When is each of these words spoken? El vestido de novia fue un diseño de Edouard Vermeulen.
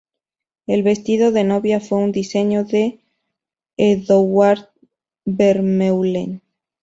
El 0.65 0.81
vestido 0.81 1.31
de 1.31 1.43
novia 1.43 1.79
fue 1.79 1.99
un 1.99 2.11
diseño 2.11 2.63
de 2.63 3.01
Edouard 3.77 4.69
Vermeulen. 5.25 6.41